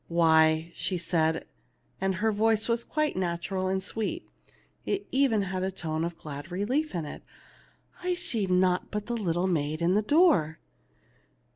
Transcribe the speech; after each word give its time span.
"Why," 0.23 0.71
she 0.73 0.97
said, 0.97 1.45
and 2.01 2.15
her 2.15 2.31
voice 2.31 2.67
was 2.67 2.83
quite 2.83 3.15
natural 3.15 3.67
and 3.67 3.83
sweet, 3.83 4.27
it 4.83 5.01
had 5.01 5.07
even 5.11 5.43
a 5.43 5.69
tone 5.69 6.03
of 6.03 6.17
glad 6.17 6.51
relief 6.51 6.95
in 6.95 7.05
it, 7.05 7.21
"I 8.01 8.15
see 8.15 8.47
naught 8.47 8.89
but 8.89 9.11
a 9.11 9.13
little 9.13 9.45
maid 9.45 9.79
in 9.79 9.93
the 9.93 10.01
door." 10.01 10.57